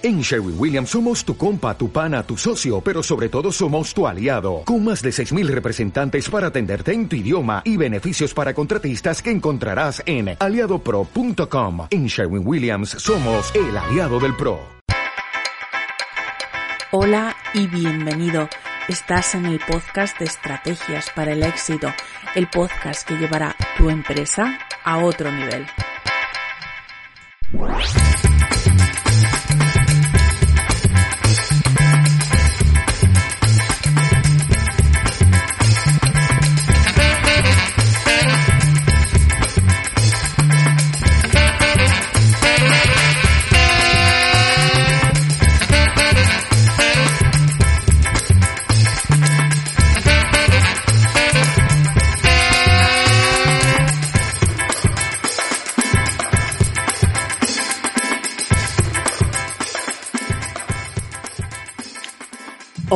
En 0.00 0.20
Sherwin 0.20 0.54
Williams 0.56 0.90
somos 0.90 1.24
tu 1.24 1.36
compa, 1.36 1.76
tu 1.76 1.90
pana, 1.90 2.22
tu 2.22 2.36
socio, 2.36 2.80
pero 2.80 3.02
sobre 3.02 3.28
todo 3.28 3.50
somos 3.50 3.92
tu 3.92 4.06
aliado, 4.06 4.62
con 4.64 4.84
más 4.84 5.02
de 5.02 5.10
6.000 5.10 5.48
representantes 5.48 6.30
para 6.30 6.46
atenderte 6.46 6.92
en 6.92 7.08
tu 7.08 7.16
idioma 7.16 7.62
y 7.64 7.76
beneficios 7.76 8.32
para 8.32 8.54
contratistas 8.54 9.20
que 9.20 9.32
encontrarás 9.32 10.00
en 10.06 10.36
aliadopro.com. 10.38 11.88
En 11.90 12.06
Sherwin 12.06 12.46
Williams 12.46 12.90
somos 12.90 13.52
el 13.56 13.76
aliado 13.76 14.20
del 14.20 14.36
PRO. 14.36 14.60
Hola 16.92 17.36
y 17.52 17.66
bienvenido. 17.66 18.48
Estás 18.86 19.34
en 19.34 19.46
el 19.46 19.58
podcast 19.58 20.16
de 20.20 20.26
Estrategias 20.26 21.10
para 21.10 21.32
el 21.32 21.42
Éxito, 21.42 21.92
el 22.36 22.48
podcast 22.48 23.06
que 23.06 23.16
llevará 23.16 23.56
tu 23.76 23.90
empresa 23.90 24.60
a 24.84 24.98
otro 24.98 25.32
nivel. 25.32 25.66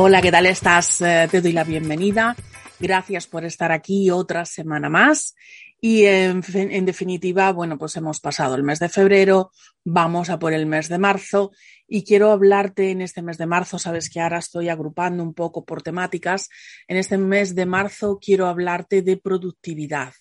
Hola, 0.05 0.21
¿qué 0.21 0.31
tal 0.31 0.45
estás? 0.47 0.99
Eh, 0.99 1.29
te 1.31 1.39
doy 1.39 1.53
la 1.53 1.63
bienvenida. 1.63 2.35
Gracias 2.77 3.25
por 3.25 3.45
estar 3.45 3.71
aquí 3.71 4.11
otra 4.11 4.43
semana 4.43 4.89
más. 4.89 5.33
Y 5.79 6.03
en, 6.03 6.43
en, 6.53 6.83
definitiva, 6.83 7.49
bueno, 7.53 7.77
pues 7.77 7.95
hemos 7.95 8.19
pasado 8.19 8.55
el 8.55 8.63
mes 8.63 8.79
de 8.79 8.89
febrero, 8.89 9.51
vamos 9.85 10.29
a 10.29 10.39
por 10.39 10.51
el 10.51 10.65
mes 10.65 10.89
de 10.89 10.97
marzo 10.97 11.53
y 11.87 12.03
quiero 12.03 12.31
hablarte 12.31 12.91
en 12.91 13.01
este 13.01 13.21
mes 13.21 13.37
de 13.37 13.45
marzo, 13.45 13.79
sabes 13.79 14.09
que 14.09 14.19
ahora 14.19 14.39
estoy 14.39 14.67
agrupando 14.67 15.23
un 15.23 15.33
poco 15.33 15.63
por 15.63 15.81
temáticas, 15.81 16.49
en 16.87 16.97
este 16.97 17.17
mes 17.17 17.55
de 17.55 17.65
marzo 17.65 18.19
quiero 18.21 18.47
hablarte 18.47 19.03
de 19.03 19.17
productividad, 19.17 20.13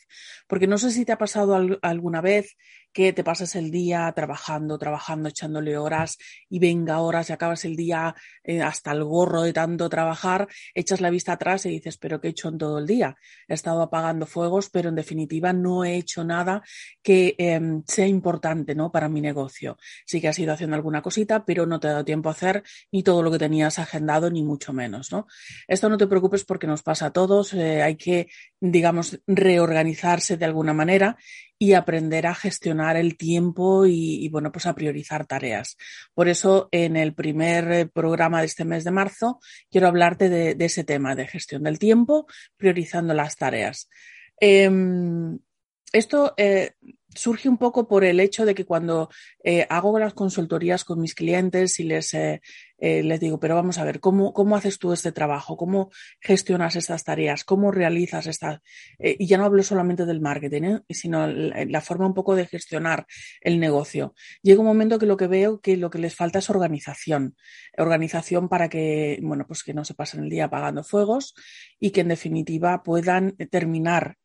porque 0.46 0.66
no 0.66 0.78
sé 0.78 0.90
si 0.90 1.04
te 1.04 1.12
ha 1.12 1.18
pasado 1.18 1.78
alguna 1.82 2.20
vez 2.20 2.56
que 2.92 3.12
te 3.12 3.24
pasas 3.24 3.54
el 3.56 3.70
día 3.70 4.12
trabajando, 4.14 4.78
trabajando, 4.78 5.28
echándole 5.28 5.76
horas 5.78 6.18
y 6.48 6.58
venga 6.58 7.00
horas 7.00 7.30
y 7.30 7.32
acabas 7.32 7.64
el 7.64 7.76
día 7.76 8.14
eh, 8.44 8.60
hasta 8.60 8.92
el 8.92 9.04
gorro 9.04 9.42
de 9.42 9.52
tanto 9.52 9.88
trabajar, 9.88 10.48
echas 10.74 11.00
la 11.00 11.10
vista 11.10 11.32
atrás 11.32 11.66
y 11.66 11.70
dices, 11.70 11.96
pero 11.96 12.20
¿qué 12.20 12.28
he 12.28 12.30
hecho 12.30 12.48
en 12.48 12.58
todo 12.58 12.78
el 12.78 12.86
día? 12.86 13.16
He 13.48 13.54
estado 13.54 13.82
apagando 13.82 14.26
fuegos, 14.26 14.68
pero 14.70 14.88
en 14.90 14.94
definitiva 14.94 15.52
no 15.52 15.84
he 15.84 15.96
hecho 15.96 16.24
nada 16.24 16.62
que 17.02 17.34
eh, 17.38 17.60
sea 17.86 18.06
importante 18.06 18.74
¿no? 18.74 18.92
para 18.92 19.08
mi 19.08 19.20
negocio. 19.20 19.78
Sí 20.04 20.20
que 20.20 20.28
has 20.28 20.38
ido 20.38 20.52
haciendo 20.52 20.76
alguna 20.76 21.02
cosita, 21.02 21.44
pero 21.44 21.66
no 21.66 21.80
te 21.80 21.88
ha 21.88 21.92
dado 21.92 22.04
tiempo 22.04 22.28
a 22.28 22.32
hacer 22.32 22.62
ni 22.90 23.02
todo 23.02 23.22
lo 23.22 23.30
que 23.30 23.38
tenías 23.38 23.78
agendado, 23.78 24.30
ni 24.30 24.42
mucho 24.42 24.72
menos. 24.72 25.12
¿no? 25.12 25.26
Esto 25.66 25.88
no 25.88 25.96
te 25.96 26.06
preocupes 26.06 26.44
porque 26.44 26.66
nos 26.66 26.82
pasa 26.82 27.06
a 27.06 27.12
todos, 27.12 27.54
eh, 27.54 27.82
hay 27.82 27.96
que, 27.96 28.28
digamos, 28.60 29.20
reorganizarse 29.26 30.36
de 30.36 30.44
alguna 30.44 30.74
manera 30.74 31.16
y 31.58 31.74
aprender 31.74 32.26
a 32.26 32.34
gestionar 32.34 32.81
el 32.90 33.16
tiempo 33.16 33.86
y, 33.86 34.28
bueno, 34.28 34.50
pues 34.50 34.66
a 34.66 34.74
priorizar 34.74 35.26
tareas. 35.26 35.76
Por 36.14 36.28
eso, 36.28 36.68
en 36.72 36.96
el 36.96 37.14
primer 37.14 37.72
eh, 37.72 37.86
programa 37.86 38.40
de 38.40 38.46
este 38.46 38.64
mes 38.64 38.84
de 38.84 38.90
marzo, 38.90 39.40
quiero 39.70 39.86
hablarte 39.86 40.28
de, 40.28 40.56
ese 40.64 40.84
tema 40.84 41.14
de 41.14 41.28
gestión 41.28 41.62
del 41.62 41.78
tiempo, 41.78 42.26
priorizando 42.56 43.14
las 43.14 43.36
tareas. 43.36 43.88
Em, 44.40 45.38
esto 45.92 46.34
eh, 46.36 46.72
surge 47.14 47.48
un 47.48 47.58
poco 47.58 47.86
por 47.86 48.04
el 48.04 48.20
hecho 48.20 48.44
de 48.44 48.54
que 48.54 48.64
cuando 48.64 49.10
eh, 49.44 49.66
hago 49.68 49.98
las 49.98 50.14
consultorías 50.14 50.84
con 50.84 51.00
mis 51.00 51.14
clientes 51.14 51.78
y 51.78 51.84
les, 51.84 52.14
eh, 52.14 52.40
eh, 52.78 53.02
les 53.02 53.20
digo, 53.20 53.38
pero 53.38 53.54
vamos 53.54 53.78
a 53.78 53.84
ver, 53.84 54.00
¿cómo, 54.00 54.32
¿cómo 54.32 54.56
haces 54.56 54.78
tú 54.78 54.92
este 54.92 55.12
trabajo? 55.12 55.56
¿Cómo 55.56 55.90
gestionas 56.20 56.76
estas 56.76 57.04
tareas? 57.04 57.44
¿Cómo 57.44 57.70
realizas 57.70 58.26
estas? 58.26 58.60
y 58.98 59.26
ya 59.26 59.38
no 59.38 59.44
hablo 59.44 59.62
solamente 59.62 60.06
del 60.06 60.20
marketing, 60.20 60.78
sino 60.88 61.26
la, 61.26 61.64
la, 61.64 61.80
forma 61.80 62.06
un 62.06 62.14
poco 62.14 62.34
de 62.34 62.46
gestionar 62.46 63.06
el 63.40 63.58
negocio. 63.58 64.14
Llega 64.42 64.60
un 64.60 64.66
momento 64.66 64.98
que 64.98 65.06
lo 65.06 65.16
que 65.16 65.26
veo 65.26 65.60
que 65.60 65.76
lo 65.76 65.90
que 65.90 65.98
les 65.98 66.14
falta 66.14 66.38
es 66.38 66.50
organización. 66.50 67.36
Organización 67.76 68.48
para 68.48 68.68
que, 68.68 69.18
bueno, 69.22 69.44
pues 69.46 69.62
que 69.62 69.74
no 69.74 69.84
se 69.84 69.94
pasen 69.94 70.24
el 70.24 70.30
día 70.30 70.44
apagando 70.46 70.84
fuegos 70.84 71.34
y 71.80 71.90
que 71.90 72.02
en 72.02 72.08
definitiva 72.08 72.82
puedan 72.82 73.36
terminar 73.50 74.16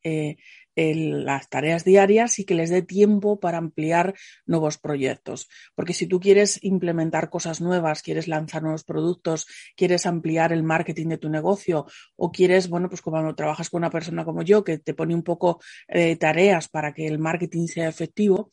las 0.78 1.50
tareas 1.50 1.84
diarias 1.84 2.40
y 2.40 2.46
que 2.46 2.56
les 2.56 2.70
dé 2.70 2.82
tiempo 2.82 3.40
para 3.40 3.58
ampliar 3.58 4.14
nuevos 4.46 4.78
proyectos. 4.78 5.50
Porque 5.76 5.94
si 5.94 6.08
tú 6.08 6.20
quieres 6.20 6.64
implementar 6.64 7.30
cosas 7.30 7.62
nuevas, 7.62 8.02
quieres 8.04 8.28
lanzar 8.28 8.62
nuevos 8.62 8.84
productos, 8.84 9.48
quieres 9.76 10.06
ampliar 10.06 10.54
el 10.54 10.64
marketing 10.64 11.08
de 11.08 11.18
tu 11.18 11.30
negocio 11.30 11.86
o 12.16 12.32
quieres, 12.32 12.70
bueno, 12.70 12.90
pues 12.90 13.02
cuando 13.02 13.36
trabajas 13.36 13.70
con 13.70 13.80
una 13.80 13.90
persona 13.90 14.24
como 14.24 14.44
yo 14.44 14.64
que 14.64 14.78
te 14.78 14.94
pone 14.94 15.16
un 15.16 15.24
poco 15.24 15.60
eh, 15.88 16.16
tareas 16.16 16.68
para 16.68 16.94
que 16.94 17.08
el 17.08 17.20
marketing 17.20 17.68
sea 17.68 17.90
efectivo, 17.90 18.52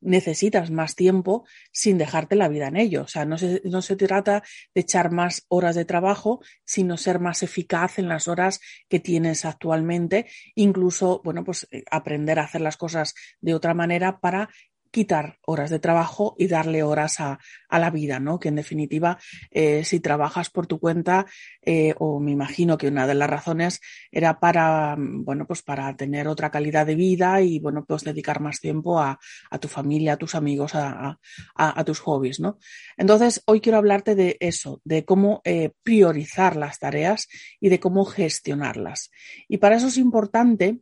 necesitas 0.00 0.70
más 0.70 0.94
tiempo 0.94 1.44
sin 1.72 1.98
dejarte 1.98 2.36
la 2.36 2.48
vida 2.48 2.68
en 2.68 2.76
ello. 2.76 3.02
O 3.02 3.08
sea, 3.08 3.24
no 3.24 3.38
se, 3.38 3.62
no 3.64 3.82
se 3.82 3.96
trata 3.96 4.42
de 4.74 4.80
echar 4.80 5.10
más 5.10 5.44
horas 5.48 5.74
de 5.74 5.84
trabajo, 5.84 6.40
sino 6.64 6.96
ser 6.96 7.20
más 7.20 7.42
eficaz 7.42 7.98
en 7.98 8.08
las 8.08 8.28
horas 8.28 8.60
que 8.88 9.00
tienes 9.00 9.44
actualmente. 9.44 10.26
Incluso, 10.54 11.20
bueno, 11.24 11.44
pues 11.44 11.66
eh, 11.70 11.84
aprender 11.90 12.38
a 12.38 12.44
hacer 12.44 12.60
las 12.60 12.76
cosas 12.76 13.14
de 13.40 13.54
otra 13.54 13.74
manera 13.74 14.20
para 14.20 14.48
quitar 14.96 15.36
horas 15.44 15.68
de 15.68 15.78
trabajo 15.78 16.34
y 16.38 16.46
darle 16.46 16.82
horas 16.82 17.20
a, 17.20 17.38
a 17.68 17.78
la 17.78 17.90
vida, 17.90 18.18
¿no? 18.18 18.38
Que 18.38 18.48
en 18.48 18.54
definitiva, 18.54 19.18
eh, 19.50 19.84
si 19.84 20.00
trabajas 20.00 20.48
por 20.48 20.66
tu 20.66 20.80
cuenta, 20.80 21.26
eh, 21.60 21.92
o 21.98 22.18
me 22.18 22.30
imagino 22.30 22.78
que 22.78 22.88
una 22.88 23.06
de 23.06 23.14
las 23.14 23.28
razones 23.28 23.82
era 24.10 24.40
para, 24.40 24.96
bueno, 24.98 25.46
pues 25.46 25.60
para 25.60 25.94
tener 25.98 26.28
otra 26.28 26.50
calidad 26.50 26.86
de 26.86 26.94
vida 26.94 27.42
y, 27.42 27.58
bueno, 27.58 27.84
pues 27.84 28.04
dedicar 28.04 28.40
más 28.40 28.58
tiempo 28.58 28.98
a, 28.98 29.20
a 29.50 29.58
tu 29.58 29.68
familia, 29.68 30.14
a 30.14 30.16
tus 30.16 30.34
amigos, 30.34 30.74
a, 30.74 31.18
a, 31.54 31.84
tus 31.84 32.00
hobbies, 32.00 32.40
¿no? 32.40 32.58
Entonces, 32.96 33.42
hoy 33.44 33.60
quiero 33.60 33.76
hablarte 33.76 34.14
de 34.14 34.38
eso, 34.40 34.80
de 34.82 35.04
cómo 35.04 35.42
eh, 35.44 35.72
priorizar 35.82 36.56
las 36.56 36.78
tareas 36.78 37.28
y 37.60 37.68
de 37.68 37.80
cómo 37.80 38.06
gestionarlas. 38.06 39.10
Y 39.46 39.58
para 39.58 39.76
eso 39.76 39.88
es 39.88 39.98
importante 39.98 40.80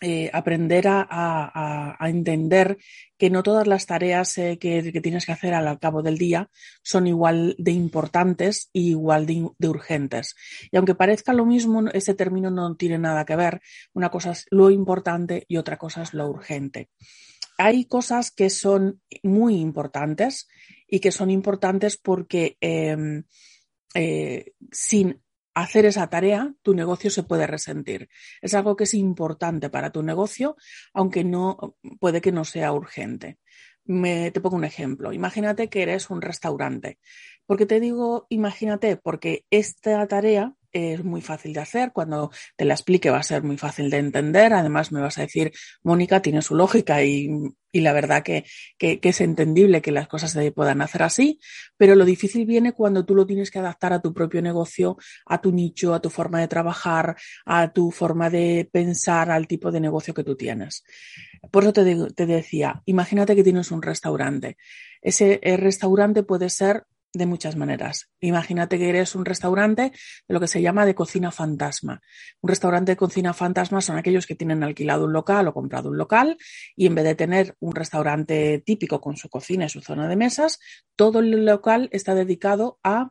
eh, 0.00 0.30
aprender 0.32 0.86
a, 0.88 1.96
entender 2.00 2.78
que 3.16 3.30
no 3.30 3.42
todas 3.42 3.66
las 3.66 3.86
tareas 3.86 4.36
eh, 4.38 4.58
que, 4.58 4.82
tienes 5.00 5.26
que 5.26 5.32
hacer 5.32 5.54
al 5.54 5.78
cabo 5.78 6.02
del 6.02 6.18
día 6.18 6.50
son 6.82 7.06
igual 7.06 7.54
de 7.58 7.70
importantes 7.70 8.68
y 8.72 8.90
igual 8.90 9.26
de, 9.26 9.68
urgentes. 9.68 10.34
Y 10.70 10.76
aunque 10.76 10.94
parezca 10.94 11.32
lo 11.32 11.46
mismo, 11.46 11.88
ese 11.90 12.14
término 12.14 12.50
no 12.50 12.74
tiene 12.74 12.98
nada 12.98 13.24
que 13.24 13.36
ver. 13.36 13.60
Una 13.92 14.10
cosa 14.10 14.32
es 14.32 14.46
lo 14.50 14.70
importante 14.70 15.44
y 15.46 15.56
otra 15.56 15.76
cosa 15.76 16.02
es 16.02 16.14
lo 16.14 16.28
urgente. 16.28 16.88
Hay 17.58 17.84
cosas 17.84 18.30
que 18.30 18.50
son 18.50 19.00
muy 19.22 19.60
importantes 19.60 20.48
y 20.88 21.00
que 21.00 21.12
son 21.12 21.30
importantes 21.30 21.96
porque 21.96 22.56
eh, 22.60 23.22
eh, 23.94 24.52
sin 24.70 25.20
hacer 25.54 25.86
esa 25.86 26.08
tarea, 26.08 26.54
tu 26.62 26.74
negocio 26.74 27.10
se 27.10 27.22
puede 27.22 27.46
resentir. 27.46 28.08
Es 28.40 28.54
algo 28.54 28.76
que 28.76 28.84
es 28.84 28.94
importante 28.94 29.70
para 29.70 29.90
tu 29.90 30.02
negocio, 30.02 30.56
aunque 30.92 31.24
no 31.24 31.76
puede 32.00 32.20
que 32.20 32.32
no 32.32 32.44
sea 32.44 32.72
urgente. 32.72 33.38
Te 33.84 34.40
pongo 34.40 34.56
un 34.56 34.64
ejemplo. 34.64 35.12
Imagínate 35.12 35.68
que 35.68 35.82
eres 35.82 36.08
un 36.08 36.22
restaurante. 36.22 36.98
¿Por 37.52 37.58
qué 37.58 37.66
te 37.66 37.80
digo 37.80 38.26
imagínate? 38.30 38.96
Porque 38.96 39.44
esta 39.50 40.06
tarea 40.06 40.54
es 40.72 41.04
muy 41.04 41.20
fácil 41.20 41.52
de 41.52 41.60
hacer. 41.60 41.92
Cuando 41.92 42.30
te 42.56 42.64
la 42.64 42.72
explique 42.72 43.10
va 43.10 43.18
a 43.18 43.22
ser 43.22 43.42
muy 43.42 43.58
fácil 43.58 43.90
de 43.90 43.98
entender. 43.98 44.54
Además, 44.54 44.90
me 44.90 45.02
vas 45.02 45.18
a 45.18 45.20
decir, 45.20 45.52
Mónica, 45.82 46.22
tiene 46.22 46.40
su 46.40 46.54
lógica 46.54 47.04
y, 47.04 47.28
la 47.74 47.92
verdad 47.92 48.22
que, 48.22 48.46
es 48.78 49.20
entendible 49.20 49.82
que 49.82 49.92
las 49.92 50.08
cosas 50.08 50.32
se 50.32 50.50
puedan 50.50 50.80
hacer 50.80 51.02
así. 51.02 51.40
Pero 51.76 51.94
lo 51.94 52.06
difícil 52.06 52.46
viene 52.46 52.72
cuando 52.72 53.04
tú 53.04 53.14
lo 53.14 53.26
tienes 53.26 53.50
que 53.50 53.58
adaptar 53.58 53.92
a 53.92 54.00
tu 54.00 54.14
propio 54.14 54.40
negocio, 54.40 54.96
a 55.26 55.38
tu 55.42 55.52
nicho, 55.52 55.92
a 55.92 56.00
tu 56.00 56.08
forma 56.08 56.40
de 56.40 56.48
trabajar, 56.48 57.16
a 57.44 57.70
tu 57.70 57.90
forma 57.90 58.30
de 58.30 58.66
pensar, 58.72 59.30
al 59.30 59.46
tipo 59.46 59.70
de 59.70 59.80
negocio 59.80 60.14
que 60.14 60.24
tú 60.24 60.36
tienes. 60.36 60.84
Por 61.50 61.64
eso 61.64 61.74
te, 61.74 61.84
te 62.14 62.24
decía, 62.24 62.80
imagínate 62.86 63.36
que 63.36 63.44
tienes 63.44 63.70
un 63.72 63.82
restaurante. 63.82 64.56
Ese 65.02 65.38
restaurante 65.58 66.22
puede 66.22 66.48
ser 66.48 66.86
de 67.12 67.26
muchas 67.26 67.56
maneras. 67.56 68.10
Imagínate 68.20 68.78
que 68.78 68.88
eres 68.88 69.14
un 69.14 69.24
restaurante 69.24 69.82
de 69.82 70.34
lo 70.34 70.40
que 70.40 70.48
se 70.48 70.62
llama 70.62 70.86
de 70.86 70.94
cocina 70.94 71.30
fantasma. 71.30 72.00
Un 72.40 72.48
restaurante 72.48 72.92
de 72.92 72.96
cocina 72.96 73.34
fantasma 73.34 73.80
son 73.80 73.98
aquellos 73.98 74.26
que 74.26 74.34
tienen 74.34 74.62
alquilado 74.62 75.04
un 75.04 75.12
local 75.12 75.48
o 75.48 75.54
comprado 75.54 75.90
un 75.90 75.98
local 75.98 76.38
y 76.74 76.86
en 76.86 76.94
vez 76.94 77.04
de 77.04 77.14
tener 77.14 77.56
un 77.60 77.74
restaurante 77.74 78.62
típico 78.64 79.00
con 79.00 79.16
su 79.16 79.28
cocina 79.28 79.66
y 79.66 79.68
su 79.68 79.80
zona 79.80 80.08
de 80.08 80.16
mesas, 80.16 80.58
todo 80.96 81.20
el 81.20 81.44
local 81.44 81.88
está 81.92 82.14
dedicado 82.14 82.78
a 82.82 83.10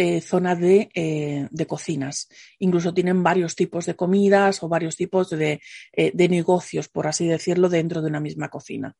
eh, 0.00 0.20
zona 0.20 0.54
de, 0.54 0.90
eh, 0.94 1.48
de, 1.50 1.66
cocinas. 1.66 2.28
Incluso 2.60 2.94
tienen 2.94 3.24
varios 3.24 3.56
tipos 3.56 3.84
de 3.84 3.96
comidas 3.96 4.62
o 4.62 4.68
varios 4.68 4.94
tipos 4.94 5.28
de, 5.30 5.60
eh, 5.92 6.12
de 6.14 6.28
negocios, 6.28 6.88
por 6.88 7.08
así 7.08 7.26
decirlo, 7.26 7.68
dentro 7.68 8.00
de 8.00 8.06
una 8.06 8.20
misma 8.20 8.48
cocina. 8.48 8.94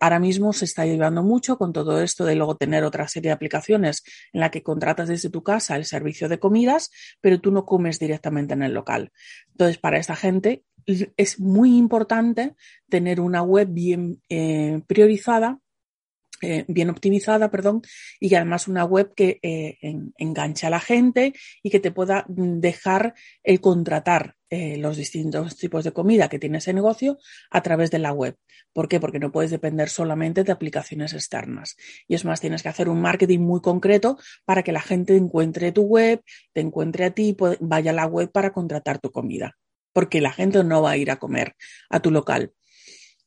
ahora 0.00 0.18
mismo 0.18 0.52
se 0.52 0.66
está 0.66 0.84
llevando 0.84 1.22
mucho 1.22 1.56
con 1.56 1.72
todo 1.72 2.02
esto 2.02 2.26
de 2.26 2.34
luego 2.34 2.54
tener 2.54 2.84
otra 2.84 3.08
serie 3.08 3.30
de 3.30 3.32
aplicaciones 3.32 4.02
en 4.34 4.40
la 4.40 4.50
que 4.50 4.62
contratas 4.62 5.08
desde 5.08 5.30
tu 5.30 5.42
casa 5.42 5.74
el 5.74 5.86
servicio 5.86 6.28
de 6.28 6.38
comidas, 6.38 6.90
pero 7.22 7.40
tú 7.40 7.50
no 7.50 7.64
comes 7.64 7.98
directamente 7.98 8.52
en 8.52 8.62
el 8.62 8.74
local. 8.74 9.10
Entonces, 9.52 9.78
para 9.78 9.96
esta 9.96 10.16
gente 10.16 10.64
es 11.16 11.40
muy 11.40 11.78
importante 11.78 12.56
tener 12.90 13.20
una 13.20 13.40
web 13.40 13.68
bien 13.70 14.20
priorizada 14.86 15.60
eh, 16.44 16.64
bien 16.68 16.90
optimizada, 16.90 17.50
perdón, 17.50 17.80
y 18.20 18.28
que 18.28 18.36
además 18.36 18.68
una 18.68 18.84
web 18.84 19.14
que 19.14 19.38
eh, 19.42 19.78
enganche 20.18 20.66
a 20.66 20.70
la 20.70 20.80
gente 20.80 21.32
y 21.62 21.70
que 21.70 21.80
te 21.80 21.90
pueda 21.90 22.26
dejar 22.28 23.14
el 23.42 23.62
contratar 23.62 24.36
eh, 24.50 24.76
los 24.76 24.98
distintos 24.98 25.56
tipos 25.56 25.84
de 25.84 25.92
comida 25.92 26.28
que 26.28 26.38
tiene 26.38 26.58
ese 26.58 26.74
negocio 26.74 27.18
a 27.50 27.62
través 27.62 27.90
de 27.90 27.98
la 27.98 28.12
web. 28.12 28.36
¿Por 28.74 28.88
qué? 28.88 29.00
Porque 29.00 29.18
no 29.18 29.32
puedes 29.32 29.50
depender 29.50 29.88
solamente 29.88 30.44
de 30.44 30.52
aplicaciones 30.52 31.14
externas. 31.14 31.76
Y 32.06 32.14
es 32.14 32.26
más, 32.26 32.42
tienes 32.42 32.62
que 32.62 32.68
hacer 32.68 32.90
un 32.90 33.00
marketing 33.00 33.40
muy 33.40 33.62
concreto 33.62 34.18
para 34.44 34.62
que 34.62 34.72
la 34.72 34.82
gente 34.82 35.16
encuentre 35.16 35.72
tu 35.72 35.82
web, 35.82 36.20
te 36.52 36.60
encuentre 36.60 37.06
a 37.06 37.10
ti 37.10 37.34
vaya 37.60 37.90
a 37.92 37.94
la 37.94 38.06
web 38.06 38.30
para 38.30 38.52
contratar 38.52 38.98
tu 38.98 39.10
comida. 39.10 39.56
Porque 39.94 40.20
la 40.20 40.32
gente 40.32 40.62
no 40.62 40.82
va 40.82 40.90
a 40.90 40.96
ir 40.98 41.10
a 41.10 41.16
comer 41.16 41.56
a 41.88 42.00
tu 42.00 42.10
local 42.10 42.52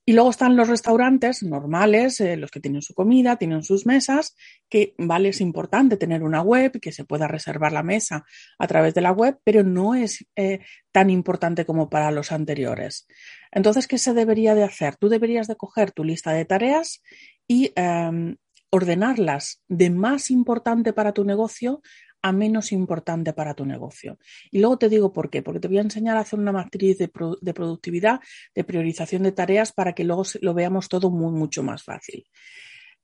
y 0.10 0.14
luego 0.14 0.30
están 0.30 0.56
los 0.56 0.70
restaurantes 0.70 1.44
normales, 1.44 2.22
eh, 2.22 2.38
los 2.38 2.50
que 2.50 2.62
tienen 2.62 2.82
su 2.82 2.94
comida, 2.94 3.36
tienen 3.36 3.62
sus 3.62 3.86
mesas, 3.86 4.38
que 4.70 4.96
vale, 4.98 5.30
es 5.30 5.42
importante 5.42 5.98
tener 5.98 6.24
una 6.24 6.42
web, 6.42 6.80
que 6.80 6.94
se 6.94 7.04
pueda 7.04 7.28
reservar 7.28 7.74
la 7.74 7.84
mesa 7.84 8.24
a 8.58 8.68
través 8.68 8.94
de 8.94 9.02
la 9.02 9.12
web, 9.12 9.38
pero 9.44 9.64
no 9.64 9.96
es 9.96 10.26
eh, 10.38 10.62
tan 10.94 11.10
importante 11.10 11.66
como 11.66 11.90
para 11.90 12.10
los 12.12 12.32
anteriores. 12.32 13.06
Entonces, 13.52 13.86
¿qué 13.86 13.98
se 13.98 14.14
debería 14.14 14.56
de 14.56 14.64
hacer? 14.64 14.96
Tú 14.96 15.10
deberías 15.10 15.46
de 15.48 15.58
coger 15.58 15.92
tu 15.92 16.06
lista 16.06 16.32
de 16.32 16.46
tareas 16.46 17.04
y 17.46 17.74
em, 17.76 18.38
ordenarlas 18.70 19.62
de 19.68 19.90
más 19.90 20.32
importante 20.32 20.94
para 20.94 21.12
tu 21.12 21.26
negocio 21.26 21.82
a 22.22 22.32
menos 22.32 22.72
importante 22.72 23.34
para 23.34 23.54
tu 23.54 23.66
negocio. 23.66 24.18
Y 24.52 24.60
luego 24.60 24.78
te 24.78 24.90
digo 24.90 25.14
por 25.14 25.30
qué, 25.30 25.42
porque 25.42 25.60
te 25.60 25.68
voy 25.68 25.78
a 25.78 25.82
enseñar 25.82 26.18
a 26.18 26.22
hacer 26.22 26.40
una 26.40 26.52
matriz 26.52 26.98
de, 26.98 27.08
productividad, 27.08 28.20
de 28.54 28.64
priorización 28.64 29.24
de 29.24 29.32
tareas 29.32 29.72
para 29.72 29.94
que 29.94 30.04
luego 30.04 30.24
lo 30.42 30.54
veamos 30.54 30.90
todo 30.90 31.10
muy, 31.10 31.32
mucho 31.32 31.64
más 31.64 31.84
fácil. 31.84 32.26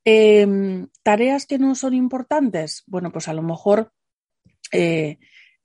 Em, 0.05 0.87
tareas 1.01 1.45
que 1.45 1.57
no 1.57 1.75
son 1.75 1.93
importantes, 1.93 2.83
bueno, 2.87 3.11
pues 3.11 3.27
a 3.27 3.33
lo 3.33 3.41
mejor 3.41 3.93
eh, 4.71 5.19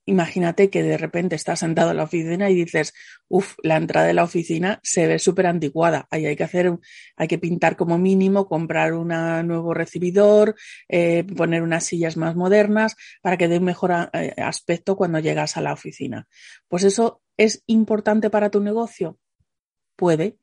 imagínate 0.09 0.71
que 0.71 0.83
de 0.83 0.97
repente 0.97 1.37
estás 1.37 1.61
sentado 1.61 1.91
en 1.91 1.99
la 1.99 2.05
oficina 2.05 2.49
y 2.49 2.55
dices, 2.55 2.95
uff, 3.29 3.57
la 3.63 3.77
entrada 3.77 4.07
de 4.07 4.15
la 4.15 4.25
oficina 4.25 4.81
se 4.83 5.07
ve 5.07 5.19
súper 5.19 5.47
anticuada. 5.47 6.09
Ahí 6.11 6.25
hay 6.25 6.35
que 6.35 6.45
hacer, 6.45 6.79
hay 7.17 7.29
que 7.29 7.39
pintar 7.39 7.77
como 7.77 7.99
mínimo, 7.99 8.49
comprar 8.49 8.95
un 8.95 9.09
nuevo 9.09 9.75
recibidor, 9.75 10.57
eh, 10.89 11.25
poner 11.37 11.63
unas 11.63 11.85
sillas 11.85 12.17
más 12.17 12.35
modernas 12.37 12.97
para 13.21 13.37
que 13.37 13.49
dé 13.49 13.59
un 13.59 13.65
mejor 13.65 13.93
eh, 14.13 14.35
aspecto 14.39 14.97
cuando 14.97 15.19
llegas 15.19 15.57
a 15.57 15.61
la 15.61 15.75
oficina. 15.75 16.27
Pues 16.69 16.85
eso 16.85 17.23
es 17.37 17.63
importante 17.67 18.31
para 18.31 18.51
tu 18.51 18.61
negocio. 18.61 19.19
Puede, 19.95 20.39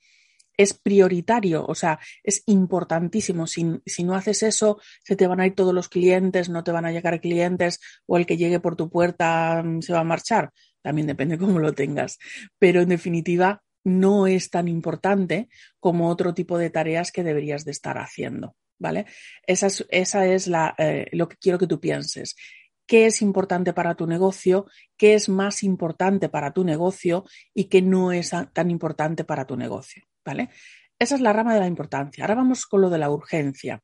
es 0.57 0.73
prioritario, 0.73 1.65
o 1.65 1.75
sea, 1.75 1.99
es 2.23 2.43
importantísimo. 2.47 3.47
Si, 3.47 3.63
no 3.63 4.15
haces 4.15 4.43
eso, 4.43 4.79
se 5.03 5.15
te 5.15 5.27
van 5.27 5.39
a 5.39 5.47
ir 5.47 5.55
todos 5.55 5.73
los 5.73 5.89
clientes, 5.89 6.49
no 6.49 6.63
te 6.63 6.71
van 6.71 6.85
a 6.85 6.91
llegar 6.91 7.19
clientes 7.21 7.79
o 8.05 8.17
el 8.17 8.25
que 8.25 8.37
llegue 8.37 8.59
por 8.59 8.75
tu 8.75 8.89
puerta 8.89 9.61
mm, 9.63 9.81
se 9.81 9.93
va 9.93 9.99
a 9.99 10.03
marchar. 10.03 10.51
También 10.81 11.07
depende 11.07 11.37
cómo 11.37 11.59
lo 11.59 11.73
tengas. 11.73 12.17
Pero 12.59 12.81
en 12.81 12.89
definitiva, 12.89 13.61
no 13.83 14.27
es 14.27 14.49
tan 14.49 14.67
importante 14.67 15.49
como 15.79 16.09
otro 16.09 16.33
tipo 16.33 16.57
de 16.57 16.69
tareas 16.69 17.11
que 17.11 17.23
deberías 17.23 17.65
de 17.65 17.71
estar 17.71 17.97
haciendo. 17.97 18.55
¿Vale? 18.77 19.05
Esa 19.47 19.67
es, 19.67 19.85
esa 19.89 20.25
es 20.25 20.47
la, 20.47 20.75
eh, 20.77 21.07
lo 21.13 21.29
que 21.29 21.37
quiero 21.37 21.57
que 21.57 21.67
tú 21.67 21.79
pienses 21.79 22.35
qué 22.85 23.07
es 23.07 23.21
importante 23.21 23.73
para 23.73 23.95
tu 23.95 24.07
negocio, 24.07 24.67
qué 24.97 25.15
es 25.15 25.29
más 25.29 25.63
importante 25.63 26.29
para 26.29 26.51
tu 26.51 26.63
negocio 26.63 27.25
y 27.53 27.65
qué 27.65 27.81
no 27.81 28.11
es 28.11 28.31
tan 28.53 28.69
importante 28.69 29.23
para 29.23 29.45
tu 29.45 29.57
negocio. 29.57 30.03
¿Vale? 30.25 30.49
Esa 30.97 31.15
es 31.15 31.21
la 31.21 31.33
rama 31.33 31.53
de 31.53 31.59
la 31.59 31.67
importancia. 31.67 32.23
Ahora 32.23 32.35
vamos 32.35 32.65
con 32.65 32.81
lo 32.81 32.89
de 32.89 32.97
la 32.97 33.09
urgencia. 33.09 33.81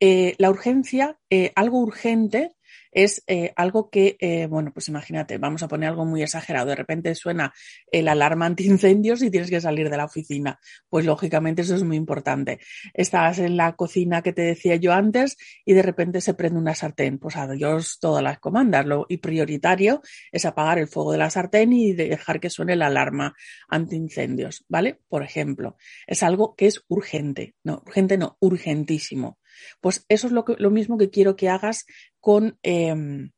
Eh, 0.00 0.34
la 0.38 0.50
urgencia, 0.50 1.18
eh, 1.28 1.52
algo 1.56 1.80
urgente, 1.80 2.52
es 2.92 3.22
eh, 3.26 3.52
algo 3.56 3.90
que, 3.90 4.16
bueno, 4.50 4.72
pues 4.72 4.88
imagínate, 4.88 5.38
vamos 5.38 5.62
a 5.62 5.68
poner 5.68 5.88
algo 5.88 6.04
muy 6.04 6.22
exagerado. 6.22 6.66
De 6.66 6.76
repente 6.76 7.14
suena 7.14 7.52
el 7.90 8.08
alarma 8.08 8.46
antiincendios 8.46 9.22
y 9.22 9.30
tienes 9.30 9.50
que 9.50 9.60
salir 9.60 9.90
de 9.90 9.96
la 9.96 10.04
oficina. 10.04 10.58
Pues 10.88 11.04
lógicamente 11.04 11.62
eso 11.62 11.74
es 11.74 11.82
muy 11.82 11.96
importante. 11.96 12.60
Estás 12.94 13.38
en 13.38 13.56
la 13.56 13.74
cocina 13.76 14.22
que 14.22 14.32
te 14.32 14.42
decía 14.42 14.76
yo 14.76 14.92
antes 14.92 15.36
y 15.64 15.74
de 15.74 15.82
repente 15.82 16.20
se 16.20 16.34
prende 16.34 16.58
una 16.58 16.74
sartén. 16.74 17.18
Pues 17.18 17.36
adiós 17.36 17.98
todas 18.00 18.22
las 18.22 18.38
comandas. 18.38 18.86
Y 19.08 19.18
prioritario 19.18 20.02
es 20.32 20.44
apagar 20.44 20.78
el 20.78 20.88
fuego 20.88 21.12
de 21.12 21.18
la 21.18 21.30
sartén 21.30 21.72
y 21.72 21.92
dejar 21.92 22.40
que 22.40 22.50
suene 22.50 22.76
la 22.76 22.86
alarma 22.86 23.34
antiincendios, 23.68 24.64
¿vale? 24.68 25.00
Por 25.08 25.22
ejemplo, 25.22 25.76
es 26.06 26.22
algo 26.22 26.54
que 26.54 26.66
es 26.66 26.82
urgente. 26.88 27.54
No, 27.64 27.82
urgente 27.86 28.18
no, 28.18 28.36
urgentísimo. 28.40 29.38
Pues 29.80 30.04
eso 30.08 30.26
es 30.26 30.32
lo, 30.32 30.44
lo 30.58 30.70
mismo 30.70 30.98
que 30.98 31.10
quiero 31.10 31.36
que 31.36 31.48
hagas 31.48 31.86
con, 32.20 32.58
em, 32.62 33.30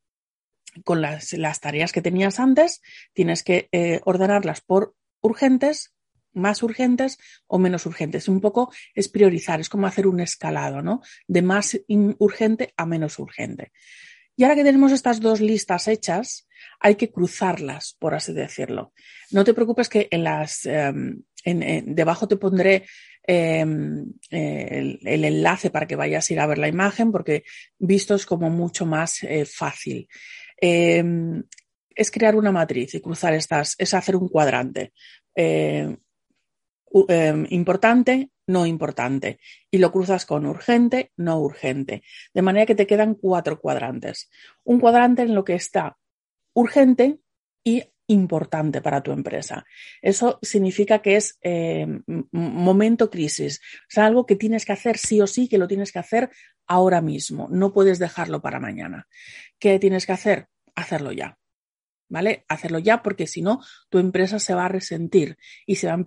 con 0.85 1.01
las, 1.01 1.61
tareas 1.61 1.93
que 1.93 2.03
tenías 2.03 2.41
antes. 2.41 2.81
Tienes 3.13 3.43
que 3.43 3.69
eh, 3.73 4.01
ordenarlas 4.05 4.61
por 4.61 4.95
urgentes, 5.21 5.95
más 6.33 6.63
urgentes 6.63 7.19
o 7.47 7.59
menos 7.59 7.87
urgentes. 7.87 8.29
Un 8.29 8.41
poco 8.41 8.73
es 8.95 9.09
priorizar, 9.09 9.61
es 9.61 9.69
como 9.69 9.87
hacer 9.87 10.07
un 10.07 10.21
escalado, 10.21 10.83
¿no? 10.83 11.03
De 11.27 11.43
más 11.43 11.79
urgente 11.89 12.73
a 12.77 12.87
menos 12.87 13.19
urgente. 13.19 13.73
Y 14.37 14.45
ahora 14.45 14.55
que 14.55 14.65
tenemos 14.65 14.93
estas 14.93 15.21
dos 15.21 15.41
listas 15.41 15.89
hechas, 15.89 16.49
hay 16.79 16.95
que 16.95 17.11
cruzarlas, 17.11 17.97
por 17.99 18.15
así 18.15 18.33
decirlo. 18.33 18.95
No 19.33 19.45
te 19.45 19.55
preocupes 19.55 19.89
que 19.89 20.09
en 20.11 20.25
las, 20.25 20.65
em, 20.65 21.23
debajo 21.45 22.29
te 22.29 22.37
pondré 22.37 22.87
Em, 23.23 24.13
el, 24.31 24.99
enlace 25.05 25.71
para 25.71 25.87
que 25.87 25.97
vayas 25.97 26.29
a 26.29 26.33
ir 26.33 26.41
a 26.41 26.47
ver 26.47 26.59
la 26.59 26.69
imagen, 26.69 27.13
porque 27.13 27.45
visto 27.79 28.15
es 28.15 28.27
como 28.27 28.51
mucho 28.51 28.87
más 28.87 29.23
eh, 29.23 29.45
fácil. 29.45 30.09
Em, 30.57 31.43
es 31.95 32.11
crear 32.11 32.35
una 32.35 32.53
matriz 32.53 32.95
y 32.95 33.01
cruzar 33.01 33.35
estas, 33.35 33.77
es 33.79 33.95
hacer 33.95 34.17
un 34.17 34.29
cuadrante. 34.29 34.93
Em, 35.35 35.97
importante, 37.51 38.31
no 38.47 38.67
importante. 38.67 39.39
Y 39.71 39.79
lo 39.79 39.93
cruzas 39.93 40.27
con 40.27 40.45
urgente, 40.47 41.13
no 41.17 41.39
urgente. 41.41 42.03
De 42.35 42.43
manera 42.43 42.67
que 42.67 42.75
te 42.75 42.87
quedan 42.87 43.15
cuatro 43.15 43.61
cuadrantes. 43.61 44.31
Un 44.65 44.81
cuadrante 44.81 45.23
en 45.23 45.35
lo 45.35 45.45
que 45.45 45.55
está 45.55 45.97
urgente 46.53 47.21
y 47.63 47.85
importante 48.11 48.83
para 48.83 49.03
tu 49.03 49.13
empresa. 49.13 49.65
Eso 50.03 50.39
significa 50.43 51.01
que 51.01 51.17
es 51.17 51.39
eh, 51.43 51.87
momento 52.33 53.09
crisis, 53.09 53.61
o 53.83 53.91
sea, 53.91 54.07
algo 54.07 54.27
que 54.27 54.37
tienes 54.37 54.65
que 54.65 54.73
hacer 54.73 54.99
sí 54.99 55.21
o 55.21 55.27
sí, 55.27 55.49
que 55.49 55.59
lo 55.59 55.69
tienes 55.69 55.93
que 55.93 56.01
hacer 56.01 56.31
ahora 56.67 57.01
mismo, 57.01 57.49
no 57.51 57.73
puedes 57.73 57.99
dejarlo 57.99 58.43
para 58.43 58.61
mañana. 58.61 59.09
¿Qué 59.59 59.79
tienes 59.79 60.07
que 60.07 60.13
hacer? 60.13 60.49
Hacerlo 60.75 61.13
ya. 61.13 61.37
¿Vale? 62.09 62.45
Hacerlo 62.49 62.81
ya 62.81 63.03
porque 63.03 63.29
si 63.29 63.41
no, 63.41 63.61
tu 63.89 63.99
empresa 63.99 64.41
se 64.41 64.55
va 64.55 64.65
a 64.65 64.69
resentir 64.69 65.39
y 65.65 65.77
se 65.77 65.87
va 65.87 65.95
a 65.95 66.05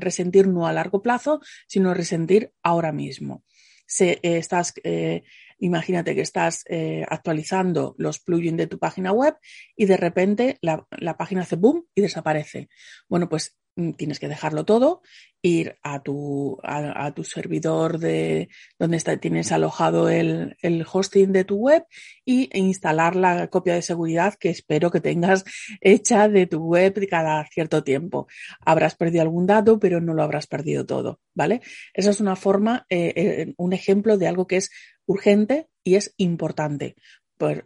resentir 0.00 0.48
no 0.48 0.66
a 0.66 0.72
largo 0.72 1.02
plazo, 1.02 1.42
sino 1.66 1.90
a 1.90 1.94
resentir 1.94 2.54
ahora 2.62 2.92
mismo. 2.92 3.44
Se, 3.94 4.12
eh, 4.22 4.38
estás 4.38 4.72
eh, 4.84 5.22
Imagínate 5.62 6.16
que 6.16 6.22
estás 6.22 6.64
eh, 6.68 7.06
actualizando 7.08 7.94
los 7.96 8.18
plugins 8.18 8.56
de 8.56 8.66
tu 8.66 8.80
página 8.80 9.12
web 9.12 9.36
y 9.76 9.84
de 9.84 9.96
repente 9.96 10.58
la, 10.60 10.84
página 11.16 11.42
hace 11.42 11.54
boom 11.54 11.86
y 11.94 12.00
desaparece. 12.00 12.68
Bueno, 13.08 13.28
pues 13.28 13.56
tienes 13.96 14.18
que 14.18 14.28
dejarlo 14.28 14.64
todo, 14.64 15.02
ir 15.40 15.76
a 15.82 16.02
tu, 16.02 16.58
a, 16.62 17.12
tu 17.14 17.24
servidor 17.24 17.98
de 17.98 18.48
donde 18.78 18.96
está, 18.96 19.16
tienes 19.16 19.50
alojado 19.50 20.08
el, 20.08 20.56
el, 20.62 20.86
hosting 20.90 21.32
de 21.32 21.44
tu 21.44 21.56
web 21.56 21.84
y 22.24 22.48
instalar 22.56 23.16
la 23.16 23.48
copia 23.48 23.74
de 23.74 23.82
seguridad 23.82 24.34
que 24.38 24.50
espero 24.50 24.90
que 24.90 25.00
tengas 25.00 25.44
hecha 25.80 26.28
de 26.28 26.46
tu 26.46 26.64
web 26.64 26.94
cada 27.08 27.44
cierto 27.46 27.82
tiempo. 27.82 28.28
Habrás 28.60 28.94
perdido 28.94 29.22
algún 29.22 29.46
dato, 29.46 29.78
pero 29.78 30.00
no 30.00 30.14
lo 30.14 30.22
habrás 30.22 30.46
perdido 30.46 30.86
todo, 30.86 31.20
¿vale? 31.34 31.60
Esa 31.92 32.10
es 32.10 32.20
una 32.20 32.36
forma, 32.36 32.86
eh, 32.88 33.12
eh, 33.16 33.54
un 33.56 33.72
ejemplo 33.72 34.18
de 34.18 34.28
algo 34.28 34.46
que 34.46 34.58
es 34.58 34.70
urgente 35.06 35.68
y 35.82 35.96
es 35.96 36.14
importante. 36.18 36.94
Por, 37.36 37.64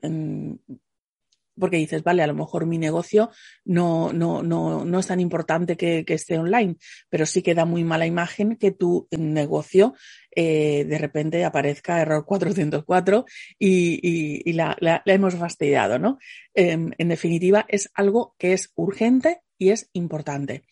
porque 1.59 1.77
dices, 1.77 2.03
vale, 2.03 2.23
a 2.23 2.27
lo 2.27 2.35
mejor 2.35 2.67
mi 2.67 2.79
negocio 2.79 3.31
no, 3.65 4.13
no, 4.13 4.43
no, 4.43 4.85
no 4.85 4.99
es 4.99 5.07
tan 5.07 5.21
importante 5.21 5.77
que, 5.77 6.05
que, 6.05 6.15
esté 6.15 6.39
online, 6.39 6.77
pero 7.09 7.27
sí 7.27 7.43
que 7.43 7.55
da 7.55 7.65
muy 7.65 7.85
mala 7.85 8.07
imagen 8.07 8.57
que 8.57 8.73
tu 8.73 9.09
negocio 9.11 9.95
eh, 10.35 10.85
de 10.85 10.99
repente 10.99 11.45
aparezca 11.45 12.01
error 12.01 12.25
404 12.25 13.25
y, 13.59 14.01
y, 14.03 14.43
y 14.45 14.53
la, 14.53 14.77
la, 14.81 15.03
hemos 15.07 15.35
fastidiado, 15.35 15.99
¿no? 15.99 16.19
Eh, 16.55 16.79
en 16.97 17.09
definitiva, 17.09 17.65
es 17.69 17.91
algo 17.95 18.35
que 18.39 18.53
es 18.53 18.73
urgente 18.75 19.41
y 19.59 19.71
es 19.71 19.89
importante. 19.93 20.65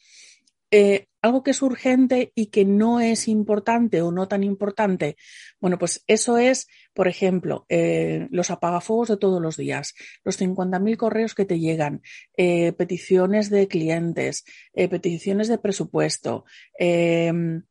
Eh, 0.76 1.06
algo 1.22 1.44
que 1.44 1.52
es 1.52 1.62
urgente 1.62 2.32
y 2.34 2.46
que 2.46 2.64
no 2.64 2.98
es 2.98 3.28
importante 3.28 4.02
o 4.02 4.10
no 4.10 4.26
tan 4.26 4.42
importante, 4.42 5.16
bueno, 5.60 5.78
pues 5.78 6.02
eso 6.08 6.36
es, 6.36 6.66
por 6.92 7.06
ejemplo, 7.06 7.64
eh, 7.68 8.26
los 8.32 8.50
apagafuegos 8.50 9.06
de 9.06 9.16
todos 9.16 9.40
los 9.40 9.56
días, 9.56 9.94
los 10.24 10.36
50.000 10.36 10.96
correos 10.96 11.36
que 11.36 11.44
te 11.44 11.60
llegan, 11.60 12.02
eh, 12.36 12.72
peticiones 12.72 13.50
de 13.50 13.68
clientes, 13.68 14.44
peticiones 14.74 15.46
de 15.46 15.58
presupuesto. 15.58 16.44
Em, 16.76 17.62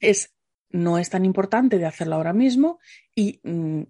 es, 0.00 0.34
no 0.70 0.96
es 0.96 1.10
tan 1.10 1.26
importante 1.26 1.76
de 1.76 1.84
hacerlo 1.84 2.14
ahora 2.14 2.32
mismo 2.32 2.78
y 3.14 3.38
mm, 3.42 3.82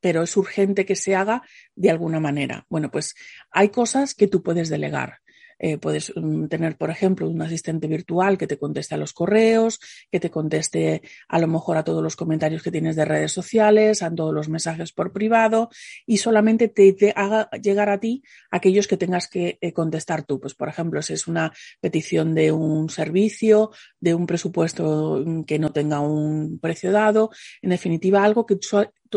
pero 0.00 0.22
es 0.22 0.36
urgente 0.36 0.86
que 0.86 0.94
se 0.94 1.16
haga 1.16 1.42
de 1.74 1.90
alguna 1.90 2.20
manera. 2.20 2.64
Bueno, 2.68 2.92
pues 2.92 3.16
hay 3.50 3.70
cosas 3.70 4.14
que 4.14 4.28
tú 4.28 4.40
puedes 4.44 4.68
delegar. 4.68 5.18
Eh, 5.58 5.78
puedes 5.78 6.12
mm, 6.14 6.46
tener, 6.46 6.76
por 6.76 6.90
ejemplo, 6.90 7.28
un 7.28 7.42
asistente 7.42 7.86
virtual 7.86 8.38
que 8.38 8.46
te 8.46 8.58
conteste 8.58 8.94
a 8.94 8.98
los 8.98 9.12
correos, 9.12 9.80
que 10.10 10.20
te 10.20 10.30
conteste 10.30 11.02
a 11.28 11.38
lo 11.38 11.48
mejor 11.48 11.76
a 11.76 11.84
todos 11.84 12.02
los 12.02 12.16
comentarios 12.16 12.62
que 12.62 12.70
tienes 12.70 12.96
de 12.96 13.04
redes 13.04 13.32
sociales, 13.32 14.02
a 14.02 14.14
todos 14.14 14.34
los 14.34 14.48
mensajes 14.48 14.92
por 14.92 15.12
privado 15.12 15.70
y 16.06 16.18
solamente 16.18 16.68
te, 16.68 17.12
haga 17.16 17.50
llegar 17.62 17.90
a 17.90 18.00
ti 18.00 18.22
aquellos 18.50 18.86
que 18.86 18.96
tengas 18.96 19.28
que 19.28 19.58
eh, 19.60 19.72
contestar 19.72 20.24
tú. 20.24 20.40
Pues, 20.40 20.54
por 20.54 20.68
ejemplo, 20.68 21.02
si 21.02 21.14
es 21.14 21.26
una 21.26 21.52
petición 21.80 22.34
de 22.34 22.52
un 22.52 22.88
servicio, 22.88 23.70
de 24.00 24.14
un 24.14 24.26
presupuesto 24.26 25.22
mm, 25.24 25.44
que 25.44 25.58
no 25.58 25.72
tenga 25.72 26.00
un 26.00 26.58
precio 26.60 26.92
dado, 26.92 27.30
en 27.62 27.70
definitiva, 27.70 28.24
algo 28.24 28.46
que 28.46 28.58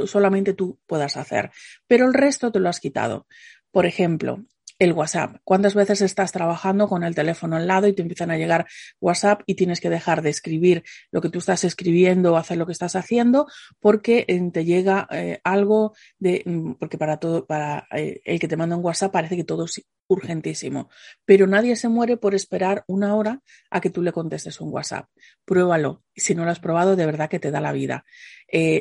solamente 0.05 0.53
tú 0.53 0.79
puedas 0.85 1.17
hacer. 1.17 1.51
Pero 1.87 2.07
el 2.07 2.13
resto 2.13 2.51
te 2.51 2.59
lo 2.59 2.69
has 2.69 2.79
quitado. 2.79 3.27
Por 3.71 3.85
ejemplo, 3.85 4.43
el 4.81 4.93
WhatsApp. 4.93 5.37
¿Cuántas 5.43 5.75
veces 5.75 6.01
estás 6.01 6.31
trabajando 6.31 6.87
con 6.87 7.03
el 7.03 7.13
teléfono 7.13 7.55
al 7.55 7.67
lado 7.67 7.87
y 7.87 7.93
te 7.93 8.01
empiezan 8.01 8.31
a 8.31 8.37
llegar 8.37 8.65
WhatsApp 8.99 9.43
y 9.45 9.53
tienes 9.53 9.79
que 9.79 9.91
dejar 9.91 10.23
de 10.23 10.31
escribir 10.31 10.83
lo 11.11 11.21
que 11.21 11.29
tú 11.29 11.37
estás 11.37 11.63
escribiendo 11.63 12.33
o 12.33 12.35
hacer 12.35 12.57
lo 12.57 12.65
que 12.65 12.71
estás 12.71 12.95
haciendo 12.95 13.45
porque 13.79 14.25
eh, 14.27 14.41
te 14.51 14.65
llega 14.65 15.07
eh, 15.11 15.39
algo 15.43 15.93
de, 16.17 16.41
mm, 16.43 16.71
porque 16.79 16.97
para 16.97 17.17
todo, 17.17 17.45
para 17.45 17.87
eh, 17.91 18.21
el 18.25 18.39
que 18.39 18.47
te 18.47 18.57
manda 18.57 18.75
un 18.75 18.83
WhatsApp 18.83 19.11
parece 19.11 19.35
que 19.35 19.43
todo 19.43 19.65
es 19.65 19.85
urgentísimo, 20.07 20.89
pero 21.25 21.45
nadie 21.45 21.75
se 21.75 21.87
muere 21.87 22.17
por 22.17 22.33
esperar 22.33 22.83
una 22.87 23.13
hora 23.15 23.39
a 23.69 23.81
que 23.81 23.91
tú 23.91 24.01
le 24.01 24.11
contestes 24.11 24.59
un 24.61 24.73
WhatsApp. 24.73 25.05
Pruébalo. 25.45 26.03
Si 26.15 26.33
no 26.33 26.43
lo 26.43 26.49
has 26.49 26.59
probado, 26.59 26.95
de 26.95 27.05
verdad 27.05 27.29
que 27.29 27.39
te 27.39 27.51
da 27.51 27.61
la 27.61 27.71
vida. 27.71 28.03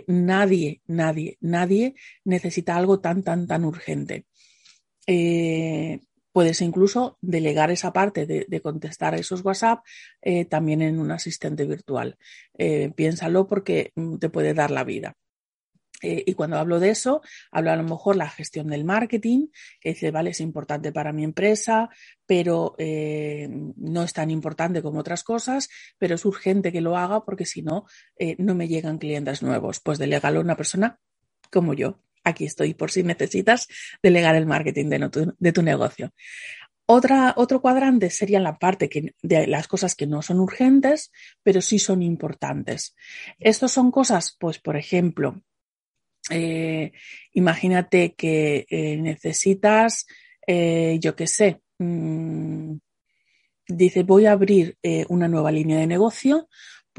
nadie, 0.06 0.80
nadie, 0.86 1.36
nadie 1.40 1.94
necesita 2.24 2.74
algo 2.76 3.00
tan, 3.00 3.22
tan, 3.22 3.46
tan 3.46 3.64
urgente. 3.66 4.24
Eh, 5.06 6.00
puedes 6.32 6.60
incluso 6.60 7.18
delegar 7.20 7.70
esa 7.70 7.92
parte 7.92 8.26
de, 8.26 8.60
contestar 8.60 9.14
a 9.14 9.18
esos 9.18 9.44
WhatsApp 9.44 9.84
eh, 10.22 10.44
también 10.44 10.82
en 10.82 10.98
un 11.00 11.10
asistente 11.10 11.64
virtual. 11.64 12.18
Eh, 12.56 12.92
piénsalo 12.94 13.46
porque 13.46 13.92
mm, 13.96 14.16
te 14.18 14.28
puede 14.30 14.54
dar 14.54 14.70
la 14.70 14.84
vida. 14.84 15.16
y 16.02 16.32
cuando 16.34 16.56
hablo 16.56 16.80
de 16.80 16.88
eso, 16.90 17.20
hablo 17.52 17.72
a 17.72 17.76
lo 17.76 17.82
mejor 17.82 18.16
la 18.16 18.30
gestión 18.30 18.68
del 18.68 18.84
marketing, 18.84 19.48
que 19.80 19.90
dice, 19.90 20.10
vale, 20.10 20.30
es 20.30 20.40
importante 20.40 20.92
para 20.92 21.12
mi 21.12 21.24
empresa, 21.24 21.90
pero 22.24 22.74
no 22.78 24.02
es 24.02 24.12
tan 24.14 24.30
importante 24.30 24.80
como 24.80 25.00
otras 25.00 25.22
cosas, 25.24 25.68
pero 25.98 26.14
es 26.14 26.24
urgente 26.24 26.72
que 26.72 26.80
lo 26.80 26.96
haga 26.96 27.22
porque 27.22 27.44
si 27.44 27.60
no, 27.60 27.84
no 28.38 28.54
me 28.54 28.66
llegan 28.66 28.96
clientes 28.98 29.42
nuevos. 29.42 29.80
Pues 29.80 29.98
delégalo 29.98 30.38
a 30.38 30.42
una 30.42 30.56
persona 30.56 30.98
como 31.50 31.74
yo 31.74 32.00
aquí 32.30 32.46
estoy 32.46 32.74
por 32.74 32.90
si 32.90 33.02
necesitas 33.02 33.68
delegar 34.02 34.34
el 34.34 34.46
marketing 34.46 34.86
de, 35.38 35.52
tu, 35.52 35.62
negocio. 35.62 36.12
Otra, 36.86 37.34
otro 37.36 37.60
cuadrante 37.60 38.10
sería 38.10 38.40
la 38.40 38.58
parte 38.58 38.90
de 39.22 39.46
las 39.46 39.68
cosas 39.68 39.94
que 39.94 40.06
no 40.06 40.22
son 40.22 40.40
urgentes, 40.40 41.12
pero 41.42 41.60
sí 41.60 41.78
son 41.78 42.02
importantes. 42.02 42.96
Estos 43.38 43.72
son 43.72 43.90
cosas, 43.90 44.36
pues, 44.38 44.58
por 44.58 44.76
ejemplo, 44.76 45.40
eh, 46.30 46.92
imagínate 47.32 48.14
que 48.14 48.66
eh, 48.68 48.96
necesitas, 48.98 50.06
eh, 50.46 50.98
yo 51.00 51.16
qué 51.16 51.26
sé, 51.26 51.60
mm, 51.78 52.74
dice, 53.68 54.02
voy 54.02 54.26
a 54.26 54.32
abrir 54.32 54.76
una 55.08 55.28
nueva 55.28 55.50
línea 55.52 55.78
de 55.78 55.86
negocio 55.86 56.48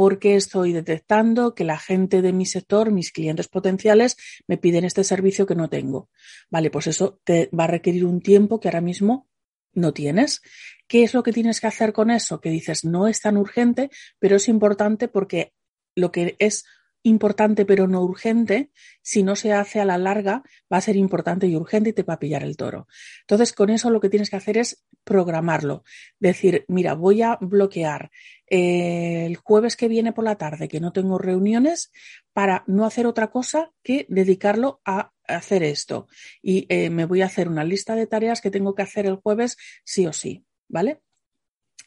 porque 0.01 0.35
estoy 0.35 0.73
detectando 0.73 1.53
que 1.53 1.63
la 1.63 1.77
gente 1.77 2.23
de 2.23 2.33
mi 2.33 2.47
sector, 2.47 2.89
mis 2.89 3.11
clientes 3.11 3.47
potenciales, 3.47 4.17
me 4.47 4.57
piden 4.57 4.83
este 4.83 5.03
servicio 5.03 5.45
que 5.45 5.53
no 5.53 5.69
tengo. 5.69 6.09
Vale, 6.49 6.71
pues 6.71 6.87
eso 6.87 7.21
te 7.23 7.51
va 7.51 7.65
a 7.65 7.67
requerir 7.67 8.05
un 8.05 8.19
tiempo 8.19 8.59
que 8.59 8.67
ahora 8.67 8.81
mismo 8.81 9.29
no 9.73 9.93
tienes. 9.93 10.41
¿Qué 10.87 11.03
es 11.03 11.13
lo 11.13 11.21
que 11.21 11.31
tienes 11.31 11.61
que 11.61 11.67
hacer 11.67 11.93
con 11.93 12.09
eso? 12.09 12.41
Que 12.41 12.49
dices, 12.49 12.83
no 12.83 13.07
es 13.07 13.21
tan 13.21 13.37
urgente, 13.37 13.91
pero 14.17 14.37
es 14.37 14.47
importante 14.47 15.07
porque 15.07 15.53
lo 15.93 16.11
que 16.11 16.35
es 16.39 16.65
importante 17.03 17.67
pero 17.67 17.87
no 17.87 18.01
urgente, 18.01 18.71
si 19.03 19.21
no 19.21 19.35
se 19.35 19.53
hace 19.53 19.81
a 19.81 19.85
la 19.85 19.99
larga, 19.99 20.41
va 20.73 20.77
a 20.77 20.81
ser 20.81 20.95
importante 20.95 21.45
y 21.45 21.55
urgente 21.55 21.91
y 21.91 21.93
te 21.93 22.01
va 22.01 22.15
a 22.15 22.19
pillar 22.19 22.41
el 22.41 22.57
toro. 22.57 22.87
Entonces, 23.21 23.53
con 23.53 23.69
eso 23.69 23.91
lo 23.91 23.99
que 23.99 24.09
tienes 24.09 24.31
que 24.31 24.37
hacer 24.37 24.57
es 24.57 24.83
programarlo. 25.03 25.83
Decir, 26.19 26.65
mira, 26.67 26.93
voy 26.93 27.21
a 27.21 27.37
bloquear 27.39 28.11
eh, 28.47 29.25
el 29.25 29.37
jueves 29.37 29.75
que 29.75 29.87
viene 29.87 30.13
por 30.13 30.25
la 30.25 30.37
tarde, 30.37 30.67
que 30.67 30.79
no 30.79 30.91
tengo 30.91 31.17
reuniones, 31.17 31.91
para 32.33 32.63
no 32.67 32.85
hacer 32.85 33.07
otra 33.07 33.29
cosa 33.29 33.71
que 33.83 34.05
dedicarlo 34.09 34.81
a 34.85 35.11
hacer 35.27 35.63
esto. 35.63 36.07
Y 36.41 36.65
eh, 36.69 36.89
me 36.89 37.05
voy 37.05 37.21
a 37.21 37.27
hacer 37.27 37.47
una 37.47 37.63
lista 37.63 37.95
de 37.95 38.07
tareas 38.07 38.41
que 38.41 38.51
tengo 38.51 38.75
que 38.75 38.83
hacer 38.83 39.05
el 39.05 39.15
jueves 39.15 39.57
sí 39.83 40.05
o 40.07 40.13
sí, 40.13 40.45
¿vale? 40.67 41.01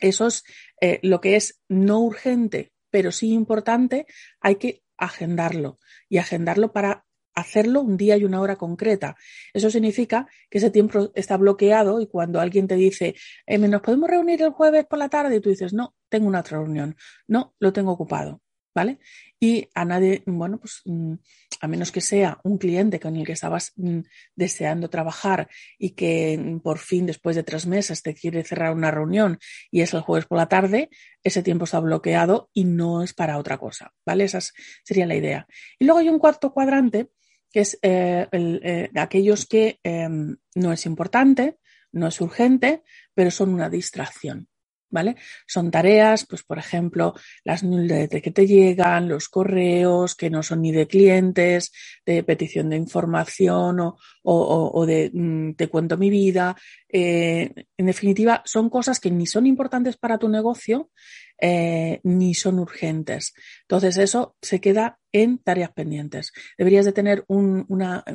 Eso 0.01 0.27
es 0.27 0.45
eh, 0.81 0.99
lo 1.03 1.21
que 1.21 1.37
es 1.37 1.61
no 1.69 2.01
urgente, 2.01 2.73
pero 2.91 3.13
sí 3.13 3.33
importante, 3.33 4.07
hay 4.41 4.57
que 4.57 4.83
agendarlo 4.97 5.79
y 6.09 6.19
agendarlo 6.19 6.73
para 6.73 7.04
hacerlo 7.35 7.81
un 7.81 7.97
día 7.97 8.17
y 8.17 8.25
una 8.25 8.41
hora 8.41 8.57
concreta. 8.57 9.17
Eso 9.53 9.71
significa 9.71 10.29
que 10.49 10.59
ese 10.59 10.71
tiempo 10.71 11.11
está 11.15 11.37
bloqueado 11.37 12.01
y 12.01 12.07
cuando 12.07 12.41
alguien 12.41 12.67
te 12.67 12.77
dice, 12.77 13.15
eh, 13.47 13.59
¿nos 13.59 13.83
podemos 13.83 14.09
reunir 14.09 14.43
el 14.43 14.51
jueves 14.51 14.87
por 14.87 14.99
la 14.99 15.09
tarde? 15.09 15.37
Y 15.37 15.41
tú 15.41 15.51
dices, 15.51 15.73
no, 15.73 15.95
tengo 16.09 16.29
una 16.29 16.41
otra 16.41 16.59
reunión. 16.59 16.97
No, 17.27 17.55
lo 17.59 17.73
tengo 17.73 17.93
ocupado. 17.93 18.41
¿Vale? 18.77 18.99
Y 19.39 19.69
a 19.73 19.85
nadie, 19.85 20.25
bueno, 20.27 20.59
pues 20.59 20.81
mm, 20.85 21.15
a 21.61 21.69
menos 21.69 21.93
que 21.93 22.01
sea 22.01 22.41
un 22.43 22.59
cliente 22.59 22.99
con 22.99 23.15
el 23.15 23.25
que 23.25 23.33
estabas 23.33 23.73
mm, 23.77 24.01
deseando 24.35 24.91
trabajar 24.91 25.49
y 25.79 25.91
que 25.91 26.37
mm, 26.37 26.59
por 26.59 26.79
fin 26.79 27.07
después 27.07 27.37
de 27.37 27.45
tres 27.45 27.67
meses 27.67 28.03
te 28.03 28.15
quiere 28.15 28.43
cerrar 28.43 28.75
una 28.75 28.91
reunión 28.91 29.39
y 29.71 29.83
es 29.83 29.95
el 29.95 30.01
jueves 30.01 30.27
por 30.27 30.39
la 30.39 30.49
tarde, 30.49 30.91
ese 31.23 31.45
tiempo 31.45 31.67
está 31.67 31.79
bloqueado 31.79 32.51
y 32.53 32.65
no 32.65 33.05
es 33.05 33.15
para 33.15 33.39
otra 33.39 33.59
cosa, 33.59 33.93
¿vale? 34.05 34.25
Esa 34.25 34.41
sería 34.83 35.07
la 35.07 35.15
idea. 35.15 35.47
Y 35.79 35.85
luego 35.85 36.01
hay 36.01 36.09
un 36.09 36.19
cuarto 36.19 36.53
cuadrante 36.53 37.11
que 37.55 37.61
es 37.61 37.79
eh, 37.83 38.27
eh, 38.33 38.91
aquellos 38.97 39.47
que 39.47 39.79
em, 39.85 40.37
no 40.57 40.73
es 40.73 40.87
importante, 40.87 41.59
no 41.93 42.09
es 42.09 42.21
urgente, 42.21 42.83
pero 43.15 43.31
son 43.31 43.55
una 43.55 43.71
distracción. 43.71 44.49
¿vale? 44.91 45.17
Son 45.47 45.71
tareas, 45.71 46.27
pues 46.27 46.43
por 46.43 46.59
ejemplo, 46.59 47.15
las 47.45 47.63
newsletters 47.63 48.23
que 48.23 48.31
te 48.33 48.47
llegan, 48.47 49.09
los 49.09 49.29
correos 49.29 50.17
que 50.17 50.31
no 50.31 50.43
son 50.43 50.63
ni 50.63 50.73
de 50.73 50.87
clientes, 50.87 51.73
de 52.05 52.23
petición 52.25 52.71
de 52.71 52.77
información 52.77 53.79
o, 54.23 54.87
de 54.87 55.11
mm, 55.13 55.55
te 55.55 55.69
cuento 55.69 55.97
mi 55.97 56.11
vida. 56.11 56.57
Eh, 56.89 57.53
en 57.77 57.87
definitiva, 57.87 58.43
son 58.45 58.69
cosas 58.69 58.99
que 58.99 59.11
ni 59.13 59.27
son 59.27 59.47
importantes 59.47 59.97
para 59.97 60.19
tu 60.19 60.29
negocio, 60.29 60.91
eh, 61.47 62.01
ni 62.05 62.33
son 62.33 62.59
urgentes. 62.59 63.35
Entonces 63.65 63.99
eso 63.99 64.35
se 64.41 64.63
queda 64.63 64.99
en 65.13 65.37
tareas 65.37 65.73
pendientes. 65.73 66.33
Deberías 66.57 66.87
de 66.87 66.93
tener 66.93 67.23
un, 67.29 67.67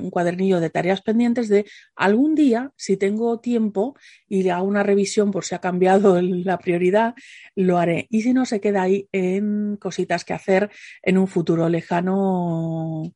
cuadernillo 0.09 0.59
de 0.59 0.71
tareas 0.71 1.03
pendientes 1.03 1.47
de 1.47 1.65
algún 1.95 2.33
día, 2.33 2.71
si 2.75 2.97
tengo 2.97 3.39
tiempo 3.39 3.95
y 4.27 4.49
hago 4.49 4.65
una 4.65 4.81
revisión 4.81 5.29
por 5.29 5.45
si 5.45 5.53
ha 5.53 5.59
cambiado 5.59 6.19
la 6.19 6.57
prioridad, 6.57 7.13
lo 7.53 7.77
haré. 7.77 8.07
Y 8.09 8.23
si 8.23 8.33
no, 8.33 8.47
se 8.47 8.59
queda 8.59 8.81
ahí 8.81 9.07
en 9.11 9.77
cositas 9.77 10.25
que 10.25 10.33
hacer 10.33 10.71
en 11.03 11.19
un 11.19 11.27
futuro 11.27 11.69
lejano 11.69 13.13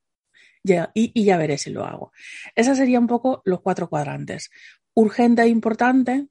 y, 0.64 1.12
y, 1.20 1.24
ya 1.24 1.38
veré 1.38 1.58
si 1.58 1.72
lo 1.72 1.86
hago. 1.86 2.12
Esas 2.54 2.78
serían 2.78 3.04
un 3.04 3.08
poco 3.08 3.42
los 3.46 3.62
cuatro 3.62 3.90
cuadrantes. 3.90 4.52
Urgente 4.94 5.42
e 5.42 5.48
importante, 5.48 6.28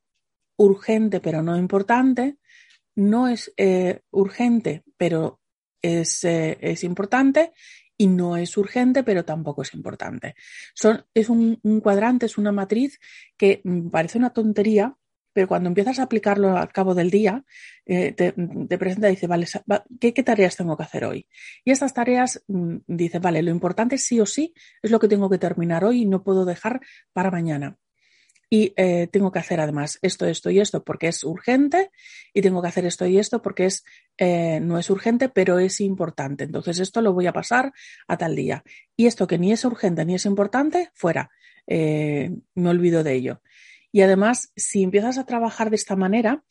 urgente 0.56 1.18
pero 1.18 1.42
no 1.42 1.56
importante, 1.56 2.36
no 2.94 3.28
es 3.28 3.52
eh, 3.56 4.00
urgente 4.10 4.84
pero 4.96 5.40
es, 5.80 6.24
eh, 6.24 6.58
es, 6.60 6.84
importante 6.84 7.52
y 7.96 8.06
no 8.06 8.36
es 8.36 8.56
urgente 8.56 9.02
pero 9.02 9.24
tampoco 9.24 9.62
es 9.62 9.74
importante. 9.74 10.34
Son, 10.74 11.04
es 11.14 11.28
un, 11.28 11.56
cuadrante, 11.82 12.26
es 12.26 12.38
una 12.38 12.52
matriz 12.52 13.00
que 13.36 13.60
mm, 13.64 13.88
parece 13.88 14.18
una 14.18 14.30
tontería, 14.30 14.96
pero 15.32 15.48
cuando 15.48 15.68
empiezas 15.68 15.98
a 15.98 16.04
aplicarlo 16.04 16.56
al 16.56 16.70
cabo 16.72 16.94
del 16.94 17.10
día, 17.10 17.44
eh, 17.86 18.12
te, 18.12 18.32
te, 18.32 18.78
presenta 18.78 19.08
y 19.08 19.12
dice, 19.12 19.26
vale, 19.26 19.46
¿qué, 19.98 20.12
¿qué, 20.12 20.22
tareas 20.22 20.56
tengo 20.56 20.76
que 20.76 20.82
hacer 20.82 21.04
hoy? 21.04 21.26
Y 21.64 21.70
estas 21.70 21.94
tareas, 21.94 22.44
mm, 22.48 22.76
dice, 22.86 23.18
vale, 23.18 23.42
lo 23.42 23.50
importante 23.50 23.98
sí 23.98 24.20
o 24.20 24.26
sí 24.26 24.54
es 24.82 24.90
lo 24.90 25.00
que 25.00 25.08
tengo 25.08 25.30
que 25.30 25.38
terminar 25.38 25.84
hoy 25.84 26.02
y 26.02 26.06
no 26.06 26.22
puedo 26.22 26.44
dejar 26.44 26.80
para 27.12 27.30
mañana 27.30 27.78
y 28.52 28.74
eh, 28.76 29.06
tengo 29.10 29.32
que 29.32 29.38
hacer 29.38 29.60
además 29.62 29.98
esto, 30.02 30.26
esto 30.26 30.50
y 30.50 30.60
esto 30.60 30.84
porque 30.84 31.08
es 31.08 31.24
urgente 31.24 31.90
y 32.34 32.42
tengo 32.42 32.60
que 32.60 32.68
hacer 32.68 32.84
esto 32.84 33.06
y 33.06 33.18
esto 33.18 33.40
porque 33.40 33.64
es, 33.64 33.82
eh, 34.18 34.60
no 34.60 34.78
es 34.78 34.90
urgente, 34.90 35.30
pero 35.30 35.58
es 35.58 35.80
importante. 35.80 36.44
Entonces 36.44 36.78
esto 36.78 37.00
lo 37.00 37.14
voy 37.14 37.26
a 37.26 37.32
pasar 37.32 37.72
a 38.08 38.18
tal 38.18 38.36
día. 38.36 38.62
Y 38.94 39.06
esto 39.06 39.26
que 39.26 39.38
ni 39.38 39.52
es 39.52 39.64
urgente 39.64 40.04
ni 40.04 40.16
es 40.16 40.26
importante, 40.26 40.90
fuera. 40.92 41.30
Eh, 41.66 42.30
me 42.54 42.68
olvido 42.68 43.02
de 43.02 43.14
ello. 43.14 43.40
Y 43.90 44.02
además, 44.02 44.52
si 44.54 44.82
empiezas 44.82 45.16
a 45.16 45.24
trabajar 45.24 45.70
de 45.70 45.76
esta 45.76 45.96
manera, 45.96 46.44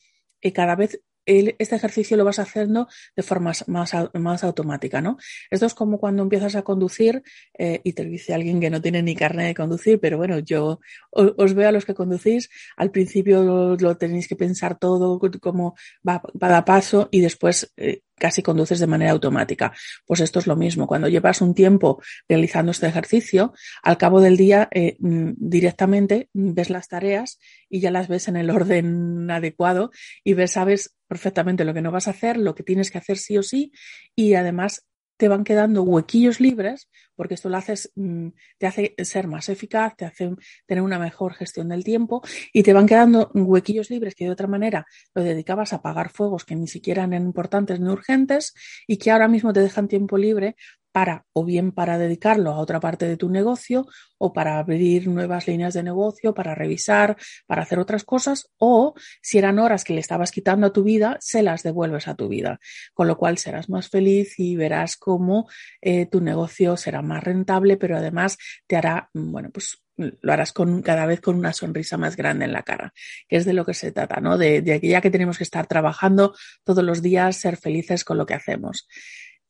cada 0.55 0.75
vez 0.75 1.03
este 1.25 1.75
ejercicio 1.75 2.17
lo 2.17 2.25
vas 2.25 2.39
haciendo 2.39 2.87
de 3.15 3.23
forma 3.23 3.51
más, 3.67 4.03
más 4.13 4.43
automática, 4.43 5.01
¿no? 5.01 5.17
Esto 5.49 5.65
es 5.65 5.73
como 5.73 5.99
cuando 5.99 6.23
empiezas 6.23 6.55
a 6.55 6.63
conducir 6.63 7.23
eh, 7.57 7.81
y 7.83 7.93
te 7.93 8.05
dice 8.05 8.33
alguien 8.33 8.59
que 8.59 8.69
no 8.69 8.81
tiene 8.81 9.01
ni 9.03 9.15
carne 9.15 9.45
de 9.45 9.55
conducir, 9.55 9.99
pero 9.99 10.17
bueno, 10.17 10.39
yo 10.39 10.79
os, 11.11 11.53
veo 11.53 11.69
a 11.69 11.71
los 11.71 11.85
que 11.85 11.93
conducís, 11.93 12.49
al 12.77 12.91
principio 12.91 13.77
lo, 13.77 13.97
tenéis 13.97 14.27
que 14.27 14.35
pensar 14.35 14.77
todo, 14.77 15.19
como 15.39 15.75
va 16.07 16.21
cada 16.39 16.65
paso 16.65 17.09
y 17.11 17.21
después 17.21 17.71
eh, 17.77 18.01
casi 18.21 18.43
conduces 18.43 18.79
de 18.79 18.87
manera 18.87 19.11
automática. 19.11 19.73
Pues 20.05 20.19
esto 20.21 20.39
es 20.39 20.47
lo 20.47 20.55
mismo. 20.55 20.87
Cuando 20.87 21.09
llevas 21.09 21.41
un 21.41 21.55
tiempo 21.55 22.01
realizando 22.29 22.71
este 22.71 22.87
ejercicio, 22.87 23.53
al 23.81 23.97
cabo 23.97 24.21
del 24.21 24.37
día 24.37 24.69
eh, 24.71 24.95
mm, 24.99 25.31
directamente 25.37 26.29
ves 26.33 26.69
las 26.69 26.87
tareas 26.87 27.39
y 27.67 27.79
ya 27.81 27.89
las 27.91 28.07
ves 28.07 28.27
en 28.27 28.37
el 28.37 28.51
orden 28.51 29.29
adecuado 29.31 29.91
y 30.23 30.35
ves, 30.35 30.51
sabes 30.51 30.95
perfectamente 31.11 31.65
lo 31.65 31.73
que 31.73 31.81
no 31.81 31.91
vas 31.91 32.07
a 32.07 32.11
hacer, 32.11 32.37
lo 32.37 32.55
que 32.55 32.63
tienes 32.63 32.89
que 32.89 32.97
hacer 32.97 33.17
sí 33.17 33.37
o 33.37 33.43
sí 33.43 33.73
y 34.15 34.35
además 34.35 34.87
te 35.17 35.27
van 35.27 35.43
quedando 35.43 35.83
huequillos 35.83 36.39
libres, 36.39 36.89
porque 37.17 37.33
esto 37.33 37.49
lo 37.49 37.57
haces, 37.57 37.91
mm, 37.95 38.29
te 38.57 38.65
hace 38.65 38.95
ser 38.99 39.27
más 39.27 39.49
eficaz, 39.49 39.97
te 39.97 40.05
hace 40.05 40.31
tener 40.65 40.81
una 40.81 40.99
mejor 40.99 41.33
gestión 41.33 41.67
del 41.67 41.83
tiempo 41.83 42.21
y 42.53 42.63
te 42.63 42.71
van 42.71 42.87
quedando 42.87 43.29
huequillos 43.33 43.89
libres 43.89 44.15
que 44.15 44.23
de 44.23 44.31
otra 44.31 44.47
manera 44.47 44.85
lo 45.13 45.21
dedicabas 45.21 45.73
a 45.73 45.81
pagar 45.81 46.11
fuegos 46.11 46.45
que 46.45 46.55
ni 46.55 46.67
siquiera 46.67 47.03
eran 47.03 47.25
importantes 47.25 47.81
ni 47.81 47.89
urgentes 47.89 48.53
y 48.87 48.95
que 48.95 49.11
ahora 49.11 49.27
mismo 49.27 49.51
te 49.51 49.59
dejan 49.59 49.89
tiempo 49.89 50.17
libre 50.17 50.55
para 50.91 51.25
o 51.33 51.45
bien 51.45 51.71
para 51.71 51.97
dedicarlo 51.97 52.51
a 52.51 52.59
otra 52.59 52.79
parte 52.79 53.07
de 53.07 53.17
tu 53.17 53.29
negocio 53.29 53.87
o 54.17 54.33
para 54.33 54.59
abrir 54.59 55.07
nuevas 55.07 55.47
líneas 55.47 55.73
de 55.73 55.83
negocio, 55.83 56.33
para 56.33 56.53
revisar, 56.53 57.17
para 57.47 57.63
hacer 57.63 57.79
otras 57.79 58.03
cosas 58.03 58.49
o 58.57 58.93
si 59.21 59.37
eran 59.37 59.59
horas 59.59 59.83
que 59.83 59.93
le 59.93 59.99
estabas 59.99 60.31
quitando 60.31 60.67
a 60.67 60.73
tu 60.73 60.83
vida, 60.83 61.17
se 61.19 61.41
las 61.41 61.63
devuelves 61.63 62.07
a 62.07 62.15
tu 62.15 62.27
vida, 62.27 62.59
con 62.93 63.07
lo 63.07 63.17
cual 63.17 63.37
serás 63.37 63.69
más 63.69 63.89
feliz 63.89 64.37
y 64.37 64.55
verás 64.55 64.97
cómo 64.97 65.49
eh, 65.81 66.05
tu 66.05 66.21
negocio 66.21 66.77
será 66.77 67.01
más 67.01 67.23
rentable, 67.23 67.77
pero 67.77 67.97
además 67.97 68.37
te 68.67 68.75
hará, 68.75 69.09
bueno, 69.13 69.49
pues 69.51 69.81
lo 69.97 70.33
harás 70.33 70.53
con, 70.53 70.81
cada 70.81 71.05
vez 71.05 71.21
con 71.21 71.35
una 71.35 71.53
sonrisa 71.53 71.97
más 71.97 72.15
grande 72.15 72.45
en 72.45 72.53
la 72.53 72.63
cara, 72.63 72.93
que 73.27 73.37
es 73.37 73.45
de 73.45 73.53
lo 73.53 73.65
que 73.65 73.73
se 73.73 73.91
trata, 73.91 74.19
¿no? 74.19 74.37
De, 74.37 74.61
de 74.61 74.73
aquella 74.73 75.01
que 75.01 75.11
tenemos 75.11 75.37
que 75.37 75.43
estar 75.43 75.67
trabajando 75.67 76.35
todos 76.63 76.83
los 76.83 77.01
días, 77.01 77.37
ser 77.37 77.57
felices 77.57 78.03
con 78.03 78.17
lo 78.17 78.25
que 78.25 78.33
hacemos. 78.33 78.87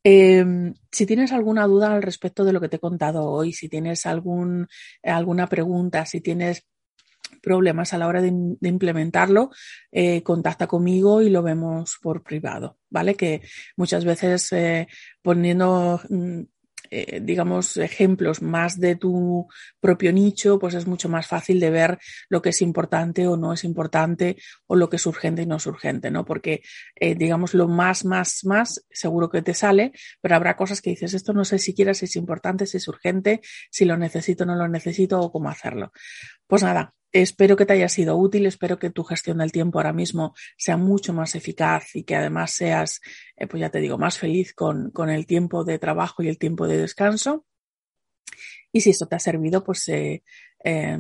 Eh, 0.04 0.74
si 0.92 1.06
tienes 1.06 1.32
alguna 1.32 1.68
duda 1.68 1.94
al 1.94 2.02
respecto 2.02 2.44
de 2.44 2.54
lo 2.54 2.62
que 2.62 2.70
te 2.70 2.78
he 2.78 2.80
contado 2.80 3.26
hoy, 3.30 3.54
si 3.54 3.70
tienes 3.70 4.06
algún, 4.06 4.68
alguna 5.04 5.48
pregunta, 5.48 6.06
si 6.06 6.22
tienes 6.22 6.66
problemas 7.42 7.94
a 7.94 7.98
la 7.98 8.08
hora 8.08 8.22
de, 8.22 8.30
implementarlo, 8.62 9.52
eh, 9.92 10.22
contacta 10.24 10.68
conmigo 10.68 11.22
y 11.22 11.30
lo 11.30 11.44
vemos 11.44 11.98
por 12.02 12.24
privado, 12.24 12.78
¿vale? 12.90 13.16
Que 13.16 13.42
muchas 13.76 14.06
veces 14.06 14.52
eh, 14.54 14.88
poniendo 15.22 16.02
mm, 16.10 16.42
eh, 16.92 17.22
digamos, 17.24 17.78
ejemplos 17.78 18.42
más 18.42 18.80
de 18.80 18.98
tu 18.98 19.48
propio 19.80 20.12
nicho, 20.12 20.60
pues 20.60 20.74
es 20.74 20.86
mucho 20.86 21.08
más 21.08 21.26
fácil 21.26 21.60
de 21.60 21.70
ver 21.70 22.00
lo 22.28 22.42
que 22.42 22.50
es 22.50 22.62
importante 22.62 23.28
o 23.28 23.38
no 23.38 23.54
es 23.54 23.64
importante 23.64 24.36
o 24.68 24.76
lo 24.76 24.90
que 24.90 24.98
es 24.98 25.06
urgente 25.06 25.44
y 25.44 25.46
no 25.46 25.56
es 25.56 25.66
urgente, 25.66 26.12
¿no? 26.12 26.26
Porque, 26.26 26.62
eh, 26.96 27.16
digamos, 27.16 27.54
lo 27.54 27.70
más, 27.70 28.04
más, 28.04 28.44
más, 28.44 28.86
seguro 28.92 29.30
que 29.30 29.42
te 29.42 29.54
sale, 29.54 29.94
pero 30.20 30.36
habrá 30.36 30.58
cosas 30.58 30.82
que 30.82 30.90
dices, 30.90 31.14
esto 31.14 31.32
no 31.32 31.46
sé 31.46 31.60
siquiera 31.60 31.94
si 31.94 32.06
es 32.06 32.16
importante, 32.18 32.66
si 32.66 32.78
es 32.78 32.88
urgente, 32.88 33.42
si 33.70 33.86
lo 33.86 33.96
necesito 33.98 34.44
o 34.44 34.48
no 34.48 34.56
lo 34.56 34.68
necesito 34.68 35.20
o 35.20 35.32
cómo 35.32 35.50
hacerlo. 35.50 35.94
Pues 36.46 36.62
nada, 36.64 36.94
Espero 37.14 37.58
que 37.58 37.66
te 37.66 37.74
haya 37.74 37.90
sido 37.90 38.16
útil, 38.16 38.46
espero 38.46 38.80
que 38.80 38.90
tu 38.90 39.04
gestión 39.04 39.40
del 39.40 39.52
tiempo 39.52 39.80
ahora 39.80 39.92
mismo 39.92 40.34
sea 40.58 40.78
mucho 40.78 41.12
más 41.12 41.36
eficaz 41.36 41.94
y 41.96 42.04
que 42.04 42.16
además 42.16 42.52
seas, 42.52 43.02
eh, 43.36 43.48
pues 43.48 43.60
ya 43.60 43.70
te 43.70 43.82
digo, 43.82 43.98
más 43.98 44.18
feliz 44.18 44.54
con, 44.54 44.92
con, 44.92 45.10
el 45.10 45.26
tiempo 45.26 45.66
de 45.66 45.78
trabajo 45.78 46.24
y 46.24 46.30
el 46.30 46.38
tiempo 46.38 46.68
de 46.68 46.78
descanso. 46.78 47.46
Y 48.72 48.80
si 48.80 48.92
eso 48.92 49.08
te 49.08 49.18
ha 49.18 49.20
servido, 49.20 49.62
pues 49.62 49.90
eh, 49.90 50.24
eh, 50.64 50.98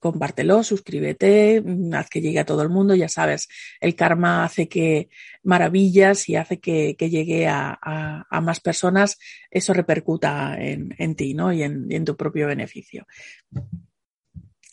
compártelo, 0.00 0.64
suscríbete, 0.64 1.60
mm, 1.60 1.94
haz 1.94 2.10
que 2.10 2.20
llegue 2.20 2.40
a 2.40 2.44
todo 2.44 2.62
el 2.62 2.70
mundo. 2.70 2.96
Ya 2.96 3.08
sabes, 3.08 3.48
el 3.80 3.94
karma 3.94 4.44
hace 4.44 4.68
que 4.68 5.08
maravillas 5.44 6.28
y 6.28 6.34
hace 6.34 6.58
que, 6.58 6.96
que 6.98 7.10
llegue 7.10 7.46
a, 7.46 7.78
a, 7.80 8.26
a, 8.28 8.40
más 8.40 8.58
personas, 8.58 9.18
eso 9.50 9.72
repercuta 9.72 10.56
en, 10.58 10.96
en 10.98 11.14
ti 11.14 11.34
¿no? 11.34 11.52
y, 11.52 11.62
en, 11.62 11.86
y 11.88 11.94
en 11.94 12.04
tu 12.04 12.16
propio 12.16 12.48
beneficio 12.48 13.06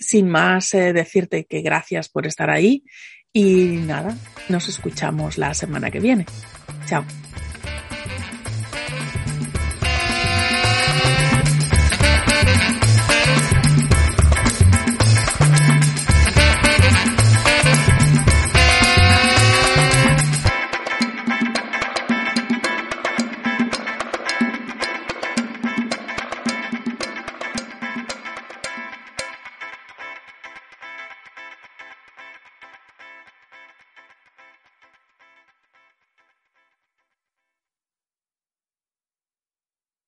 sin 0.02 0.28
más, 0.30 0.74
eh, 0.74 0.92
decirte 0.94 1.46
que 1.46 1.62
gracias 1.62 2.10
por 2.10 2.28
estar 2.28 2.50
ahí 2.50 2.84
y 3.32 3.78
nada, 3.86 4.18
nos 4.50 4.68
escuchamos 4.68 5.38
la 5.38 5.54
semana 5.54 5.90
que 5.90 6.00
viene. 6.00 6.26
Chao. 6.86 7.06